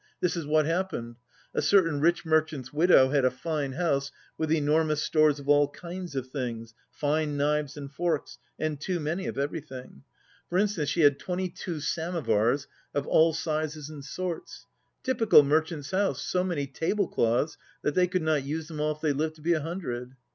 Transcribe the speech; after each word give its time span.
"This 0.19 0.35
is 0.35 0.47
what 0.47 0.65
happened 0.65 1.17
A 1.53 1.61
certain 1.61 1.99
rich 2.01 2.25
merchant's 2.25 2.73
widow 2.73 3.09
had 3.09 3.23
a 3.23 3.29
fine 3.29 3.73
house, 3.73 4.11
with 4.35 4.51
enormous 4.51 5.03
stores 5.03 5.39
of 5.39 5.47
all 5.47 5.67
kinds 5.67 6.15
of 6.15 6.29
things, 6.29 6.73
fine 6.89 7.37
knives 7.37 7.77
and 7.77 7.91
forks, 7.93 8.39
and 8.57 8.81
too 8.81 8.99
many 8.99 9.27
of 9.27 9.37
everything. 9.37 10.01
For 10.49 10.57
instance, 10.57 10.89
she 10.89 11.01
had 11.01 11.19
twenty 11.19 11.49
two 11.49 11.79
samovars 11.79 12.65
of 12.95 13.05
all 13.05 13.31
sizes 13.31 13.91
and 13.91 14.03
sorts. 14.03 14.65
Typical 15.03 15.43
mer 15.43 15.61
chant's 15.61 15.91
house, 15.91 16.19
so 16.23 16.43
many 16.43 16.65
tablecloths 16.65 17.59
that 17.83 17.93
they 17.93 18.07
could 18.07 18.23
not 18.23 18.43
use 18.43 18.69
them 18.69 18.81
all 18.81 18.95
if 18.95 19.01
they 19.01 19.13
lived 19.13 19.35
to 19.35 19.41
be 19.41 19.53
a 19.53 19.61
hundred. 19.61 20.15